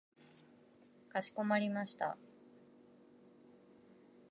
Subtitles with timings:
[1.13, 2.17] かしこまりました。